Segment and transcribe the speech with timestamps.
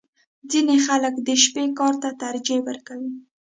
[0.51, 3.11] •ځینې خلک د شپې کار ته ترجیح ورکوي.